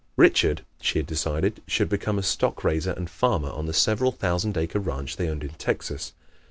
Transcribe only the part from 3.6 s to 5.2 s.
the several thousand acre ranch